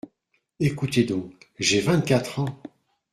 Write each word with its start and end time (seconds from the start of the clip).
Ecoutez 0.59 1.03
donc, 1.05 1.51
j’ai 1.59 1.79
vingt-quatre 1.79 2.39
ans! 2.39 2.63